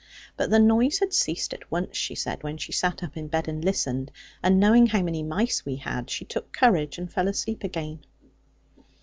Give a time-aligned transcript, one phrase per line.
[0.35, 3.47] But the noise had ceased at once, she said, when she sat up in bed
[3.47, 4.09] and listened;
[4.41, 7.99] and knowing how many mice we had, she took courage and fell asleep again.